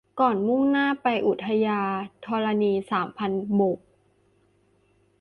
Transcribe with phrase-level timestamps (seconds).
[0.19, 1.79] ก่อนมุ่งหน้าไปอุทยา
[2.25, 3.79] ธรณีสามพันโบก